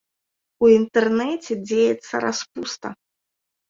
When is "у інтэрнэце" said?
0.65-1.59